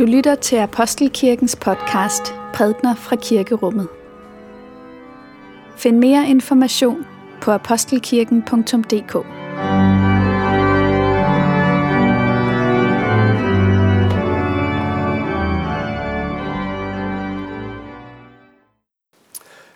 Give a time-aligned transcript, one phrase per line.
[0.00, 3.88] Du lytter til Apostelkirkens podcast Prædner fra Kirkerummet.
[5.76, 7.06] Find mere information
[7.40, 9.14] på apostelkirken.dk.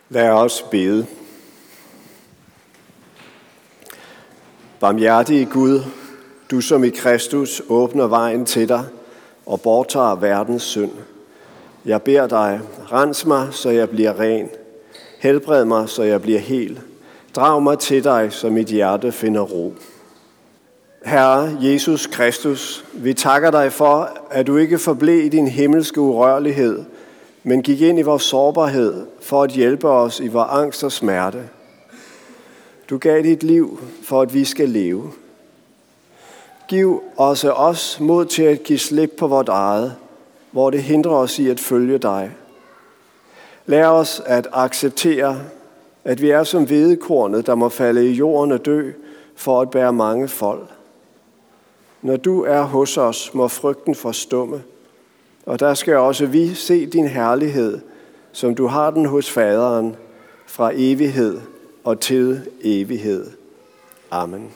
[0.09, 1.05] Lad os bede.
[4.79, 5.79] Barmhjertige Gud,
[6.51, 8.85] du som i Kristus åbner vejen til dig
[9.45, 10.91] og borttager verdens synd.
[11.85, 12.59] Jeg beder dig,
[12.91, 14.49] rens mig, så jeg bliver ren.
[15.19, 16.79] Helbred mig, så jeg bliver hel.
[17.35, 19.73] Drag mig til dig, så mit hjerte finder ro.
[21.05, 26.83] Herre Jesus Kristus, vi takker dig for, at du ikke forblev i din himmelske urørlighed,
[27.43, 31.43] men gik ind i vores sårbarhed for at hjælpe os i vores angst og smerte.
[32.89, 35.11] Du gav dit liv for, at vi skal leve.
[36.67, 39.95] Giv også os mod til at give slip på vort eget,
[40.51, 42.31] hvor det hindrer os i at følge dig.
[43.65, 45.41] Lær os at acceptere,
[46.03, 48.91] at vi er som hvedekornet, der må falde i jorden og dø
[49.35, 50.69] for at bære mange folk.
[52.01, 54.63] Når du er hos os, må frygten forstumme,
[55.45, 57.79] og der skal også vi se din herlighed,
[58.31, 59.95] som du har den hos faderen,
[60.47, 61.39] fra evighed
[61.83, 63.27] og til evighed.
[64.11, 64.51] Amen.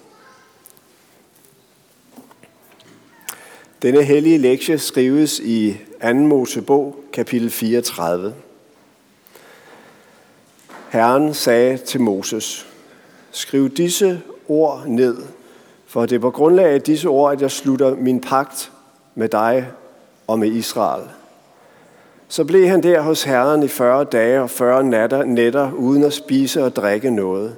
[3.81, 6.13] Denne hellige lektie skrives i 2.
[6.13, 8.33] Mosebog, kapitel 34.
[10.89, 12.67] Herren sagde til Moses,
[13.31, 15.17] skriv disse ord ned,
[15.87, 18.71] for det er på grundlag af disse ord, at jeg slutter min pagt
[19.15, 19.67] med dig
[20.27, 21.03] og med Israel.
[22.27, 26.13] Så blev han der hos Herren i 40 dage og 40 natter, nætter uden at
[26.13, 27.55] spise og drikke noget.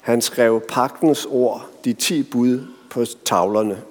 [0.00, 3.82] Han skrev pagtens ord, de ti bud på tavlerne.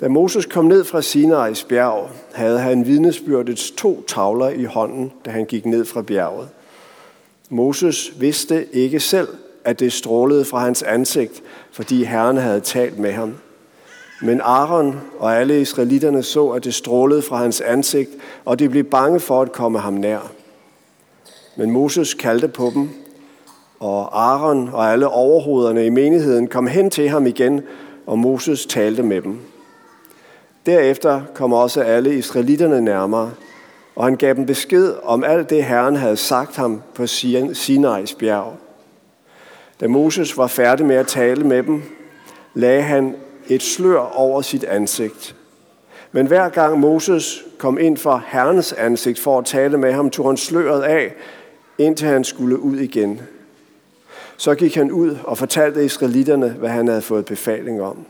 [0.00, 5.30] Da Moses kom ned fra Sinai's bjerg, havde han vidnesbyrdets to tavler i hånden, da
[5.30, 6.48] han gik ned fra bjerget.
[7.50, 9.28] Moses vidste ikke selv,
[9.64, 11.42] at det strålede fra hans ansigt,
[11.72, 13.34] fordi Herren havde talt med ham.
[14.22, 18.10] Men Aaron og alle israelitterne så, at det strålede fra hans ansigt,
[18.44, 20.30] og de blev bange for at komme ham nær.
[21.56, 22.88] Men Moses kaldte på dem,
[23.80, 27.60] og Aaron og alle overhovederne i menigheden kom hen til ham igen,
[28.06, 29.38] og Moses talte med dem.
[30.66, 33.30] Derefter kom også alle israelitterne nærmere,
[33.96, 38.56] og han gav dem besked om alt det, Herren havde sagt ham på Sinai's bjerg.
[39.80, 41.82] Da Moses var færdig med at tale med dem,
[42.54, 43.16] lagde han
[43.48, 45.36] et slør over sit ansigt.
[46.12, 50.26] Men hver gang Moses kom ind for Herrens ansigt for at tale med ham, tog
[50.26, 51.14] han sløret af,
[51.78, 53.20] indtil han skulle ud igen.
[54.36, 58.06] Så gik han ud og fortalte israelitterne, hvad han havde fået befaling om.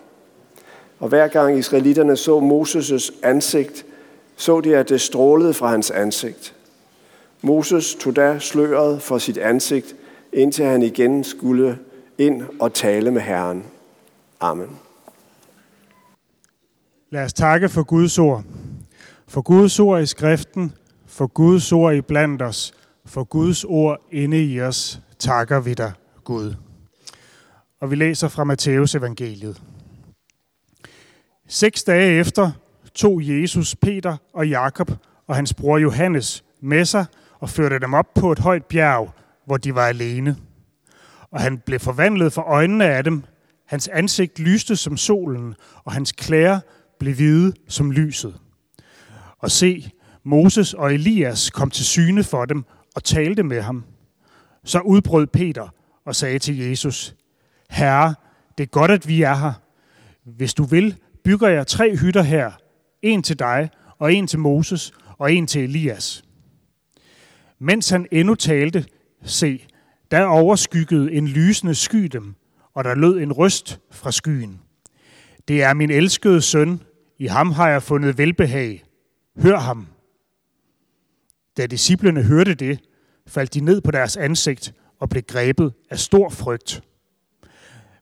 [1.00, 3.86] Og hver gang israelitterne så Moses' ansigt,
[4.36, 6.54] så de, at det strålede fra hans ansigt.
[7.42, 9.96] Moses tog da sløret for sit ansigt,
[10.32, 11.78] indtil han igen skulle
[12.18, 13.64] ind og tale med Herren.
[14.40, 14.68] Amen.
[17.10, 18.44] Lad os takke for Guds ord.
[19.28, 20.74] For Guds ord i skriften,
[21.06, 22.72] for Guds ord i blandt os,
[23.04, 25.92] for Guds ord inde i os, takker vi dig,
[26.24, 26.54] Gud.
[27.80, 29.60] Og vi læser fra Matteus evangeliet.
[31.52, 32.50] Seks dage efter
[32.94, 34.90] tog Jesus Peter og Jakob
[35.26, 37.06] og hans bror Johannes med sig
[37.40, 39.14] og førte dem op på et højt bjerg,
[39.46, 40.36] hvor de var alene.
[41.30, 43.22] Og han blev forvandlet for øjnene af dem.
[43.66, 46.60] Hans ansigt lyste som solen, og hans klæder
[46.98, 48.40] blev hvide som lyset.
[49.38, 49.90] Og se,
[50.24, 53.84] Moses og Elias kom til syne for dem og talte med ham.
[54.64, 55.68] Så udbrød Peter
[56.04, 57.14] og sagde til Jesus,
[57.70, 58.14] Herre,
[58.58, 59.52] det er godt, at vi er her.
[60.24, 62.50] Hvis du vil, bygger jeg tre hytter her.
[63.02, 66.24] En til dig, og en til Moses, og en til Elias.
[67.58, 68.86] Mens han endnu talte,
[69.24, 69.66] se,
[70.10, 72.34] der overskyggede en lysende sky dem,
[72.74, 74.60] og der lød en røst fra skyen.
[75.48, 76.80] Det er min elskede søn,
[77.18, 78.84] i ham har jeg fundet velbehag.
[79.42, 79.86] Hør ham.
[81.56, 82.80] Da disciplene hørte det,
[83.26, 86.82] faldt de ned på deres ansigt og blev grebet af stor frygt.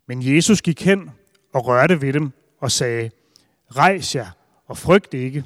[0.09, 1.11] Men Jesus gik hen
[1.55, 3.11] og rørte ved dem og sagde,
[3.77, 4.31] Rejs jer
[4.67, 5.45] og frygt ikke.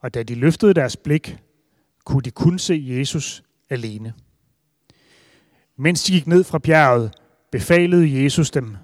[0.00, 1.38] Og da de løftede deres blik,
[2.04, 4.14] kunne de kun se Jesus alene.
[5.76, 7.14] Mens de gik ned fra bjerget,
[7.50, 8.76] befalede Jesus dem,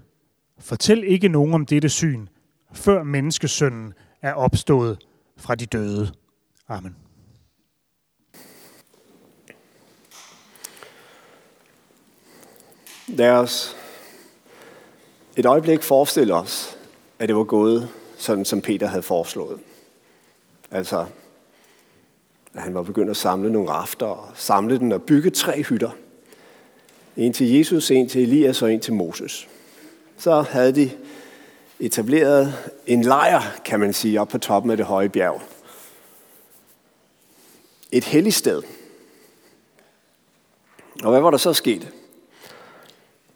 [0.58, 2.26] Fortæl ikke nogen om dette syn,
[2.72, 4.98] før menneskesønnen er opstået
[5.36, 6.12] fra de døde.
[6.68, 6.96] Amen.
[13.08, 13.76] Lad os
[15.36, 16.77] et øjeblik forestille os,
[17.18, 19.58] at det var gået sådan, som Peter havde foreslået.
[20.70, 21.06] Altså,
[22.54, 25.90] at han var begyndt at samle nogle rafter og samle den og bygge tre hytter.
[27.16, 29.48] En til Jesus, en til Elias og en til Moses.
[30.18, 30.90] Så havde de
[31.80, 32.54] etableret
[32.86, 35.42] en lejr, kan man sige, op på toppen af det høje bjerg.
[37.92, 38.62] Et helligt sted.
[41.02, 41.92] Og hvad var der så sket?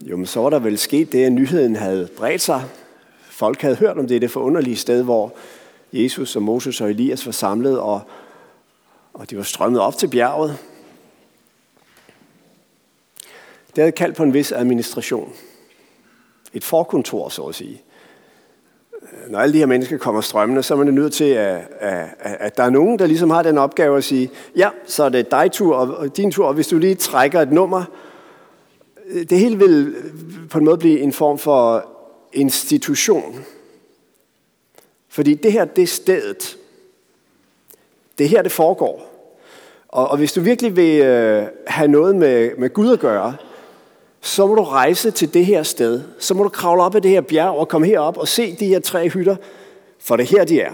[0.01, 2.65] Jo, men så var der vel sket det, at nyheden havde bredt sig.
[3.33, 5.33] Folk havde hørt om det, det forunderlige sted, hvor
[5.93, 8.01] Jesus og Moses og Elias var samlet, og,
[9.15, 10.59] og de var strømmet op til bjerget.
[13.67, 15.33] Det havde kaldt på en vis administration.
[16.53, 17.83] Et forkontor, så at sige.
[19.29, 22.57] Når alle de her mennesker kommer strømmende, så er man nødt til, at, at, at
[22.57, 25.53] der er nogen, der ligesom har den opgave at sige, ja, så er det dig
[25.53, 27.85] tur og din tur, og hvis du lige trækker et nummer,
[29.31, 29.95] det hele vil
[30.51, 31.92] på en måde blive en form for
[32.33, 33.45] institution.
[35.09, 36.57] Fordi det her, det er stedet.
[38.19, 39.09] Det er her, det foregår.
[39.89, 43.37] Og, og hvis du virkelig vil øh, have noget med, med Gud at gøre,
[44.21, 46.03] så må du rejse til det her sted.
[46.19, 48.67] Så må du kravle op ad det her bjerg og komme herop og se de
[48.67, 49.37] her tre hytter,
[49.99, 50.73] for det her, de er.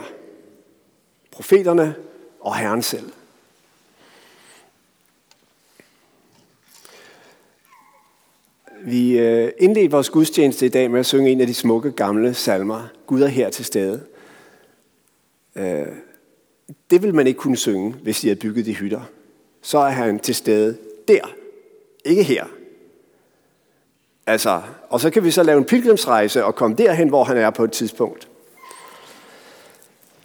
[1.30, 1.94] Profeterne
[2.40, 3.12] og Herren selv.
[8.90, 12.34] Vi øh, indledte vores gudstjeneste i dag med at synge en af de smukke gamle
[12.34, 14.02] salmer, Gud er her til stede.
[15.56, 15.86] Øh,
[16.90, 19.00] det vil man ikke kunne synge, hvis de havde bygget de hytter.
[19.62, 20.76] Så er han til stede
[21.08, 21.34] der,
[22.04, 22.44] ikke her.
[24.26, 27.50] Altså, og så kan vi så lave en pilgrimsrejse og komme derhen, hvor han er
[27.50, 28.28] på et tidspunkt.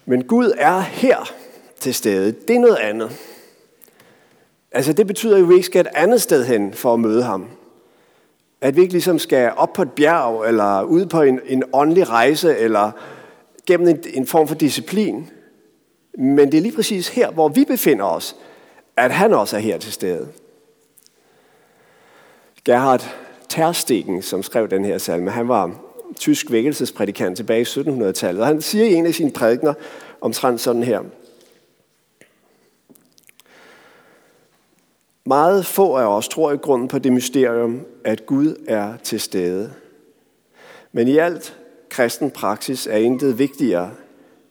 [0.05, 1.33] Men Gud er her
[1.79, 2.31] til stede.
[2.47, 3.11] Det er noget andet.
[4.71, 7.23] Altså, det betyder jo, at vi ikke skal et andet sted hen for at møde
[7.23, 7.49] ham.
[8.63, 12.09] At vi ikke ligesom skal op på et bjerg, eller ud på en, en åndelig
[12.09, 12.91] rejse, eller
[13.67, 15.29] gennem en, en form for disciplin.
[16.17, 18.35] Men det er lige præcis her, hvor vi befinder os,
[18.97, 20.27] at han også er her til stede.
[22.65, 23.15] Gerhard
[23.49, 25.71] Terstegen, som skrev den her salme, han var
[26.15, 29.73] tysk vækkelsesprædikant tilbage i 1700-tallet, og han siger i en af sine prædikner
[30.21, 31.01] omtrent sådan her.
[35.25, 39.73] Meget få af os tror i grunden på det mysterium, at Gud er til stede.
[40.91, 41.57] Men i alt
[41.89, 43.91] kristen praksis er intet vigtigere,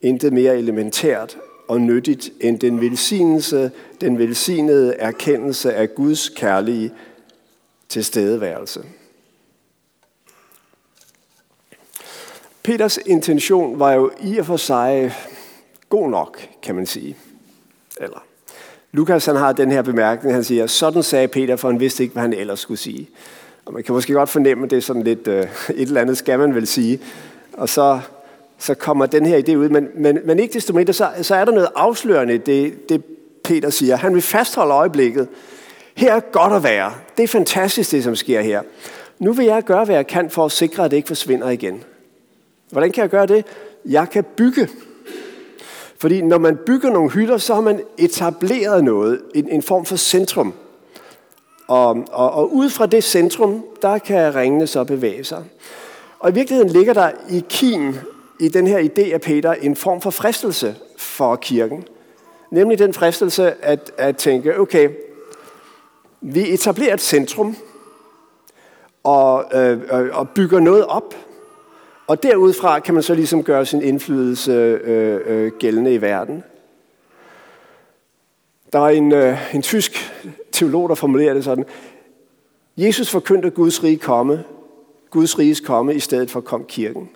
[0.02, 1.38] intet mere elementært
[1.68, 3.70] og nyttigt end den velsignelse,
[4.00, 6.92] den velsignede erkendelse af Guds kærlige
[7.88, 8.84] tilstedeværelse.
[12.62, 15.14] Peters intention var jo i og for sig
[15.88, 17.16] god nok, kan man sige.
[18.00, 18.24] Eller
[18.92, 22.12] Lukas han har den her bemærkning, han siger, sådan sagde Peter, for han vidste ikke,
[22.12, 23.08] hvad han ellers skulle sige.
[23.64, 26.18] Og man kan måske godt fornemme, at det er sådan lidt, øh, et eller andet
[26.18, 27.00] skal man vel sige.
[27.52, 28.00] Og så,
[28.58, 29.68] så kommer den her idé ud.
[29.68, 33.04] Men, men, men ikke desto mindre, så, så er der noget afslørende i det, det
[33.44, 33.96] Peter siger.
[33.96, 35.28] Han vil fastholde øjeblikket.
[35.94, 36.92] Her er godt at være.
[37.16, 38.62] Det er fantastisk, det som sker her.
[39.18, 41.84] Nu vil jeg gøre, hvad jeg kan for at sikre, at det ikke forsvinder igen.
[42.70, 43.44] Hvordan kan jeg gøre det?
[43.84, 44.68] Jeg kan bygge.
[46.02, 49.96] Fordi når man bygger nogle hylder, så har man etableret noget, en, en form for
[49.96, 50.54] centrum.
[51.68, 55.44] Og, og, og ud fra det centrum, der kan ringene så bevæge sig.
[56.18, 57.94] Og i virkeligheden ligger der i kim,
[58.40, 61.84] i den her idé af Peter, en form for fristelse for kirken.
[62.50, 64.88] Nemlig den fristelse at, at tænke, okay,
[66.20, 67.56] vi etablerer et centrum
[69.02, 69.80] og, øh,
[70.12, 71.14] og bygger noget op,
[72.06, 76.44] og derudfra kan man så ligesom gøre sin indflydelse øh, øh, gældende i verden.
[78.72, 80.12] Der er en, øh, en tysk
[80.52, 81.64] teolog, der formulerer det sådan.
[82.76, 84.44] Jesus forkyndte Guds rige komme,
[85.10, 87.08] Guds riges komme, i stedet for kom kirken.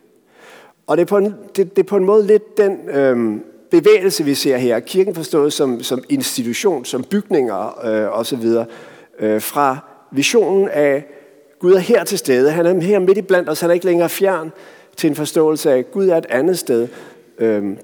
[0.86, 3.40] Og det er på en, det, det er på en måde lidt den øh,
[3.70, 4.80] bevægelse, vi ser her.
[4.80, 8.44] Kirken forstået som, som institution, som bygninger øh, osv.
[9.18, 9.78] Øh, fra
[10.10, 11.04] visionen af
[11.58, 12.50] Gud er her til stede.
[12.50, 13.60] Han er her midt i blandt os.
[13.60, 14.52] Han er ikke længere fjern
[14.96, 16.88] til en forståelse af, at Gud er et andet sted
[17.38, 17.78] øhm,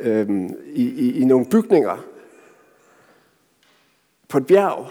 [0.00, 2.04] øhm, i, i, i nogle bygninger.
[4.28, 4.86] På et bjerg.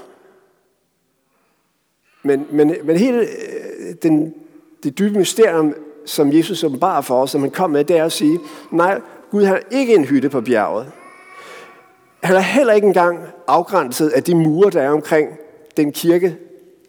[2.23, 4.33] Men, men, men hele øh, den,
[4.83, 5.75] det dybe mysterium,
[6.05, 8.39] som Jesus åbenbarer for os, som han kom med, det er at sige,
[8.71, 9.01] nej,
[9.31, 10.91] Gud har ikke en hytte på bjerget.
[12.23, 15.29] Han er heller ikke engang afgrænset af de mure, der er omkring
[15.77, 16.37] den kirke,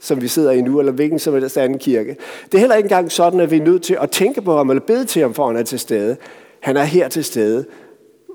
[0.01, 2.17] som vi sidder i nu, eller hvilken som helst anden kirke.
[2.45, 4.71] Det er heller ikke engang sådan, at vi er nødt til at tænke på ham,
[4.71, 6.17] eller bede til ham, for han er til stede.
[6.61, 7.65] Han er her til stede,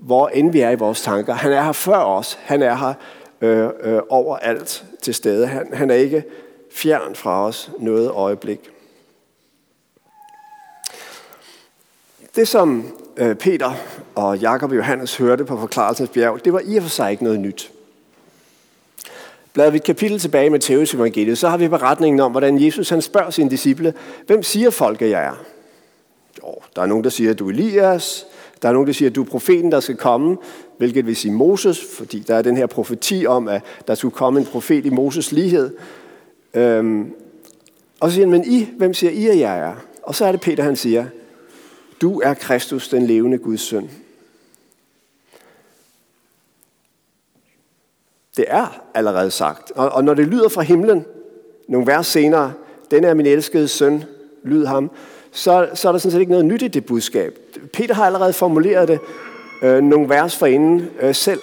[0.01, 1.33] hvor end vi er i vores tanker.
[1.33, 2.39] Han er her før os.
[2.41, 2.93] Han er her
[3.41, 5.47] øh, øh, overalt til stede.
[5.47, 6.23] Han, han er ikke
[6.71, 8.69] fjern fra os noget øjeblik.
[12.35, 13.71] Det, som øh, Peter
[14.15, 17.23] og Jakob og Johannes hørte på forklarelsens bjerg, det var i og for sig ikke
[17.23, 17.71] noget nyt.
[19.53, 22.89] Bladrer vi et kapitel tilbage med Matteus evangeliet, så har vi beretningen om, hvordan Jesus
[22.89, 23.93] han spørger sine disciple,
[24.27, 25.45] hvem siger folk, at jeg er?
[26.43, 28.25] Jo, der er nogen, der siger, at du er Elias.
[28.61, 30.37] Der er nogen, der siger, at du er profeten, der skal komme,
[30.77, 34.39] hvilket vil sige Moses, fordi der er den her profeti om, at der skulle komme
[34.39, 35.71] en profet i Moses lighed.
[36.53, 37.13] Øhm,
[37.99, 39.73] og så siger han, men I, hvem siger I, at jeg er?
[40.03, 41.05] Og så er det Peter, han siger,
[42.01, 43.89] du er Kristus, den levende Guds søn.
[48.37, 49.71] Det er allerede sagt.
[49.71, 51.05] Og, og når det lyder fra himlen,
[51.67, 52.53] nogle vers senere,
[52.91, 54.03] den er min elskede søn,
[54.43, 54.91] lyd ham,
[55.31, 57.39] så, så er der sådan set ikke noget nyt i det budskab.
[57.73, 58.99] Peter har allerede formuleret det
[59.61, 61.39] øh, nogle vers forinden øh, selv.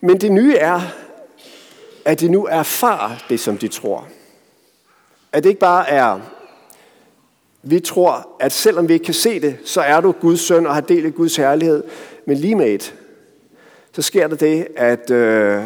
[0.00, 0.80] Men det nye er,
[2.04, 4.08] at de nu erfarer det, som de tror.
[5.32, 6.20] At det ikke bare er,
[7.62, 10.74] vi tror, at selvom vi ikke kan se det, så er du Guds søn og
[10.74, 11.84] har delt Guds herlighed.
[12.26, 12.94] Men lige med et,
[13.94, 15.62] så sker der det, at øh,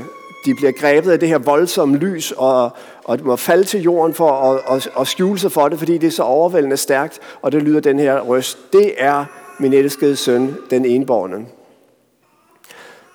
[0.47, 2.71] de bliver grebet af det her voldsomme lys, og,
[3.05, 5.99] og de må falde til jorden for at, og, og skjule sig for det, fordi
[5.99, 8.59] det er så overvældende stærkt, og det lyder den her røst.
[8.73, 9.25] Det er
[9.59, 11.47] min elskede søn, den enborne.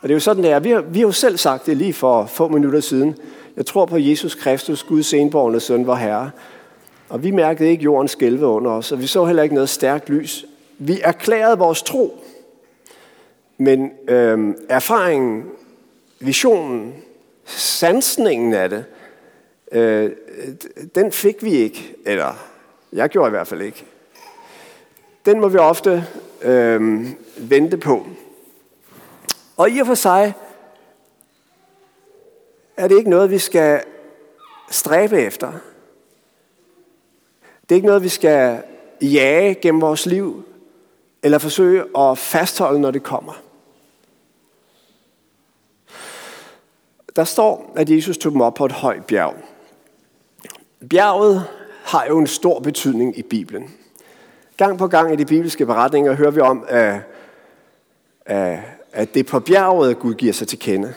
[0.02, 0.60] Og det er jo sådan, det er.
[0.60, 3.16] Vi har, vi har jo selv sagt det lige for få minutter siden.
[3.58, 6.32] Jeg tror på Jesus Kristus, Guds enborne søn, vor Herre.
[7.10, 10.10] Og vi mærkede ikke jordens skælve under os, og vi så heller ikke noget stærkt
[10.10, 10.46] lys.
[10.78, 12.24] Vi erklærede vores tro,
[13.62, 15.50] men øhm, erfaringen,
[16.20, 17.04] visionen,
[17.46, 18.86] sansningen af det,
[19.72, 20.12] øh,
[20.96, 22.34] den fik vi ikke, eller
[22.94, 23.86] jeg gjorde i hvert fald ikke.
[25.26, 26.08] Den må vi ofte
[26.42, 28.08] øh, vente på.
[29.58, 30.34] Og i og for sig
[32.78, 33.82] er det ikke noget, vi skal
[34.72, 35.52] stræbe efter.
[37.64, 38.64] Det er ikke noget, vi skal
[39.02, 40.44] jage gennem vores liv,
[41.24, 43.34] eller forsøge at fastholde, når det kommer.
[47.16, 49.36] Der står, at Jesus tog dem op på et højt bjerg.
[50.90, 51.44] Bjerget
[51.84, 53.70] har jo en stor betydning i Bibelen.
[54.58, 57.00] Gang på gang i de bibelske beretninger hører vi om, at,
[58.94, 60.94] at det er på bjerget, Gud giver sig til kende.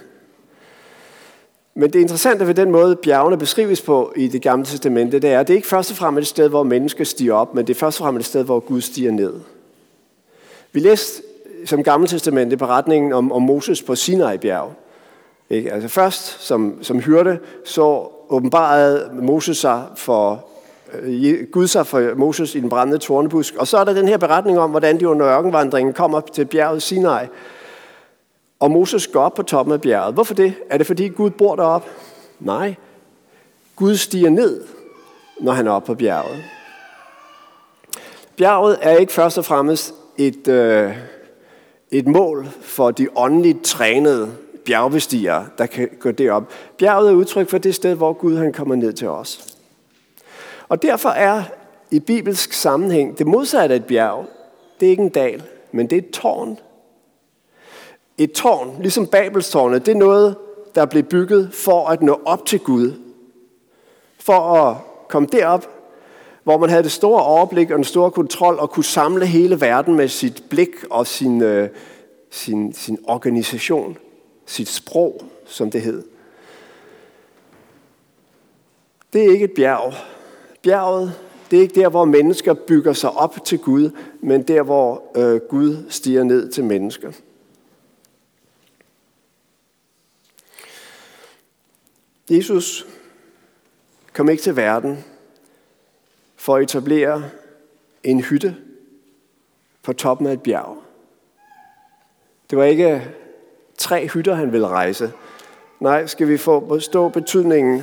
[1.75, 5.40] Men det interessante ved den måde, bjergene beskrives på i det gamle testamente, det er,
[5.40, 7.78] at det ikke først og fremmest et sted, hvor mennesker stiger op, men det er
[7.78, 9.40] først og fremmest et sted, hvor Gud stiger ned.
[10.73, 11.23] Vi læste
[11.64, 14.73] som gamle testamente beretningen om, om Moses på Sinai bjerg.
[15.54, 15.73] Ikke?
[15.73, 20.46] Altså først som, som hyrde, så åbenbarede Moses sig for
[20.92, 23.54] øh, Gud sig for Moses i den brændende tornebusk.
[23.56, 26.82] Og så er der den her beretning om, hvordan de under ørkenvandringen kommer til bjerget
[26.82, 27.26] Sinai.
[28.61, 30.14] Og Moses går op på toppen af bjerget.
[30.14, 30.54] Hvorfor det?
[30.70, 31.88] Er det fordi Gud bor deroppe?
[32.40, 32.75] Nej.
[33.76, 34.64] Gud stiger ned,
[35.40, 36.44] når han er oppe på bjerget.
[38.37, 40.92] Bjerget er ikke først og fremmest et, øh,
[41.90, 44.32] et mål for de åndeligt trænede
[44.64, 46.52] bjergbestigere, der kan gå derop.
[46.78, 49.56] Bjerget er udtryk for det sted, hvor Gud han kommer ned til os.
[50.68, 51.42] Og derfor er
[51.90, 54.26] i bibelsk sammenhæng det modsatte af et bjerg,
[54.80, 55.42] det er ikke en dal,
[55.73, 56.59] men det er et tårn.
[58.18, 60.37] Et tårn, ligesom Babelstårnet, det er noget,
[60.75, 62.92] der blev bygget for at nå op til Gud.
[64.21, 64.76] For at
[65.09, 65.68] komme derop,
[66.44, 69.94] hvor man havde det store overblik og den store kontrol og kunne samle hele verden
[69.94, 71.68] med sit blik og sin, øh,
[72.30, 73.97] sin, sin organisation
[74.46, 76.02] sit sprog, som det hed.
[79.12, 79.94] Det er ikke et bjerg.
[80.62, 81.20] Bjerget,
[81.50, 85.40] det er ikke der, hvor mennesker bygger sig op til Gud, men der, hvor øh,
[85.40, 87.12] Gud stiger ned til mennesker.
[92.30, 92.86] Jesus
[94.12, 95.04] kom ikke til verden
[96.36, 97.30] for at etablere
[98.02, 98.56] en hytte
[99.82, 100.82] på toppen af et bjerg.
[102.50, 103.14] Det var ikke
[103.78, 105.12] tre hytter, han vil rejse.
[105.81, 107.83] Nej, skal vi få stå betydningen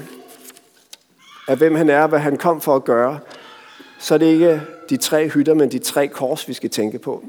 [1.48, 3.20] af, hvem han er, hvad han kom for at gøre,
[4.00, 7.24] så er det ikke de tre hytter, men de tre kors, vi skal tænke på.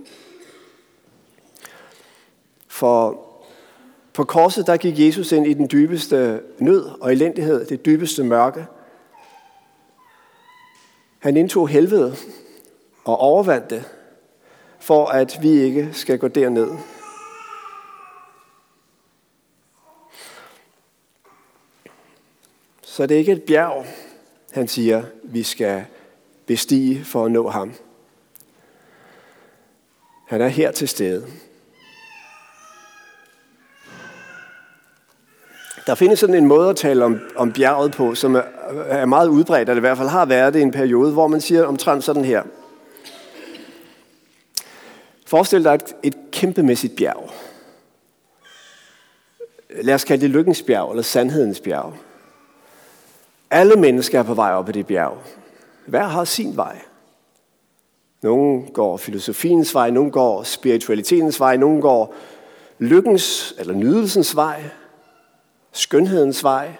[2.69, 3.27] For
[4.13, 8.67] på korset, der gik Jesus ind i den dybeste nød og elendighed, det dybeste mørke.
[11.19, 12.17] Han indtog helvede
[13.05, 13.85] og overvandt det,
[14.81, 16.71] for at vi ikke skal gå derned.
[22.93, 23.87] Så det er ikke et bjerg,
[24.51, 25.85] han siger, vi skal
[26.47, 27.75] bestige for at nå ham.
[30.27, 31.27] Han er her til stede.
[35.87, 38.43] Der findes sådan en måde at tale om, om bjerget på, som er,
[38.87, 41.41] er meget udbredt, eller i hvert fald har været det i en periode, hvor man
[41.41, 42.43] siger omtrent sådan her.
[45.27, 47.31] Forestil dig et, et kæmpemæssigt bjerg.
[49.71, 51.95] Lad os kalde det lykkens bjerg, eller sandhedens bjerg.
[53.53, 55.19] Alle mennesker er på vej op ad det bjerg.
[55.87, 56.79] Hver har sin vej.
[58.23, 62.15] Nogle går filosofiens vej, nogle går spiritualitetens vej, nogle går
[62.79, 64.63] lykkens eller nydelsens vej,
[65.73, 66.71] skønhedens vej.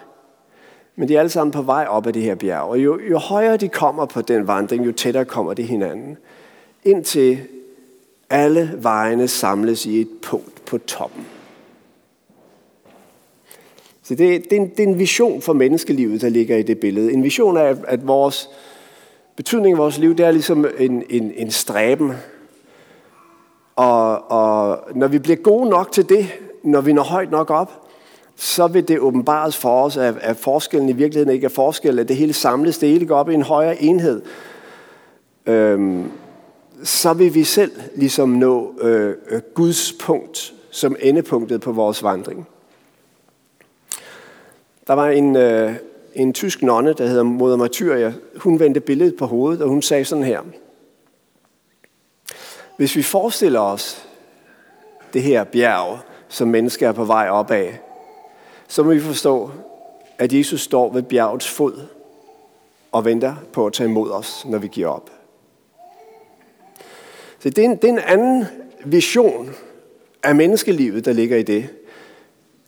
[0.95, 2.61] Men de er alle sammen på vej op ad det her bjerg.
[2.61, 6.17] Og jo, jo højere de kommer på den vandring, jo tættere kommer de hinanden.
[6.83, 7.39] Indtil
[8.29, 11.25] alle vejene samles i et punkt på toppen.
[14.03, 16.79] Så det, det, er en, det er en vision for menneskelivet, der ligger i det
[16.79, 17.13] billede.
[17.13, 18.49] En vision af, at vores
[19.35, 22.11] betydning i vores liv, det er ligesom en, en, en stræben.
[23.75, 26.27] Og, og når vi bliver gode nok til det,
[26.63, 27.71] når vi når højt nok op,
[28.35, 32.07] så vil det åbenbares for os, at, at forskellen i virkeligheden ikke er forskel, at
[32.07, 34.21] det hele samles, det hele går op i en højere enhed.
[35.45, 36.11] Øhm,
[36.83, 42.47] så vil vi selv ligesom nå øh, øh Guds punkt som endepunktet på vores vandring.
[44.87, 45.75] Der var en, øh,
[46.13, 48.13] en tysk nonne, der hedder Moder Martyria.
[48.35, 50.41] Hun vendte billedet på hovedet, og hun sagde sådan her.
[52.77, 54.07] Hvis vi forestiller os
[55.13, 57.79] det her bjerg, som mennesker er på vej op af,
[58.67, 59.51] så må vi forstå,
[60.17, 61.81] at Jesus står ved bjergets fod
[62.91, 65.09] og venter på at tage imod os, når vi giver op.
[67.39, 68.45] Så det er en, det er en anden
[68.85, 69.49] vision
[70.23, 71.69] af menneskelivet, der ligger i det.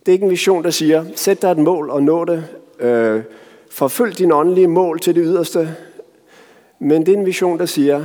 [0.05, 2.47] Det er ikke en vision, der siger, sæt dig et mål og nå det.
[2.79, 3.23] Øh,
[3.71, 5.75] forfølg din åndelige mål til det yderste.
[6.79, 8.03] Men det er en vision, der siger,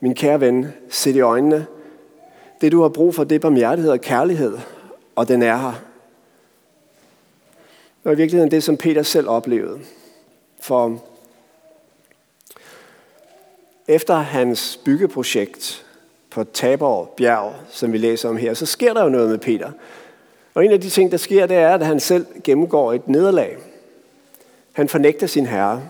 [0.00, 1.66] min kære ven, sæt i øjnene.
[2.60, 4.58] Det du har brug for, det er barmhjertighed og kærlighed,
[5.16, 5.72] og den er her.
[7.96, 9.80] Det var i virkeligheden det, som Peter selv oplevede.
[10.60, 11.02] For
[13.88, 15.86] efter hans byggeprojekt
[16.30, 19.70] på Tabor bjerg, som vi læser om her, så sker der jo noget med Peter.
[20.54, 23.56] Og en af de ting, der sker, det er, at han selv gennemgår et nederlag.
[24.72, 25.82] Han fornægter sin herre.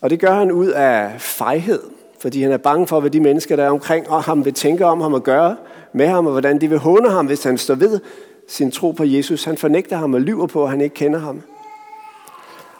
[0.00, 1.82] Og det gør han ud af fejhed,
[2.18, 4.86] fordi han er bange for, hvad de mennesker, der er omkring og ham, vil tænke
[4.86, 5.56] om ham og gøre
[5.92, 8.00] med ham, og hvordan de vil håne ham, hvis han står ved
[8.48, 9.44] sin tro på Jesus.
[9.44, 11.42] Han fornægter ham og lyver på, at han ikke kender ham.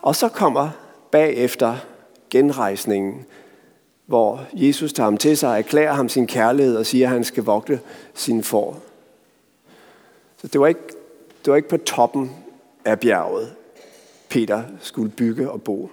[0.03, 0.69] Og så kommer
[1.11, 1.77] bagefter
[2.31, 3.27] genrejsningen,
[4.07, 7.45] hvor Jesus tager ham til sig, erklærer ham sin kærlighed og siger, at han skal
[7.45, 7.81] vogte
[8.15, 8.77] sin for.
[10.41, 10.81] Så det var ikke,
[11.45, 12.31] det var ikke på toppen
[12.85, 13.53] af bjerget,
[14.29, 15.91] Peter skulle bygge og bo.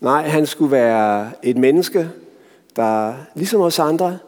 [0.00, 2.10] Nej, han skulle være et menneske,
[2.76, 4.18] der ligesom os andre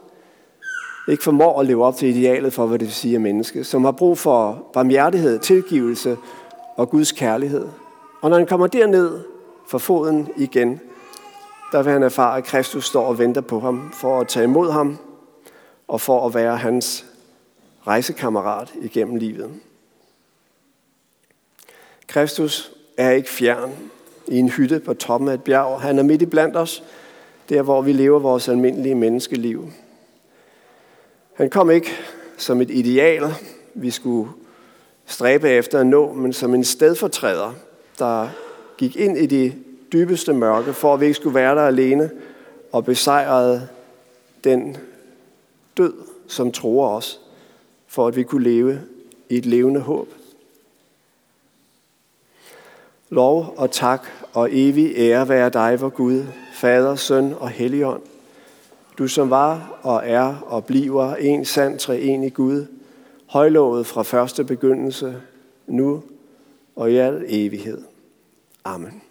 [1.09, 3.85] ikke formår at leve op til idealet for, hvad det vil sige at menneske, som
[3.85, 6.17] har brug for barmhjertighed, tilgivelse
[6.77, 7.69] og Guds kærlighed.
[8.21, 9.19] Og når han kommer derned
[9.69, 10.81] for foden igen,
[11.73, 14.71] der vil han erfare, at Kristus står og venter på ham for at tage imod
[14.71, 14.99] ham
[15.89, 17.10] og for at være hans
[17.91, 19.51] rejsekammerat igennem livet.
[22.07, 23.73] Kristus er ikke fjern
[24.27, 25.81] i en hytte på toppen af et bjerg.
[25.81, 26.83] Han er midt i blandt os,
[27.49, 29.73] der hvor vi lever vores almindelige menneskeliv.
[31.35, 31.91] Han kom ikke
[32.37, 33.35] som et ideal,
[33.75, 34.31] vi skulle
[35.07, 37.53] stræbe efter at nå, men som en stedfortræder,
[37.99, 38.29] der
[38.77, 39.55] gik ind i det
[39.93, 42.11] dybeste mørke, for at vi ikke skulle være der alene,
[42.73, 43.69] og besejrede
[44.45, 44.77] den
[45.77, 45.95] død,
[46.29, 47.21] som tror os,
[47.91, 48.81] for at vi kunne leve
[49.29, 50.09] i et levende håb.
[53.09, 56.25] Lov og tak og evig ære være dig, vor Gud,
[56.55, 58.03] Fader, Søn og Helligånd.
[58.99, 62.67] Du som var og er og bliver en sand treenig Gud,
[63.27, 65.23] højlovet fra første begyndelse,
[65.67, 66.03] nu
[66.77, 67.83] og i al evighed.
[68.65, 69.03] Amen.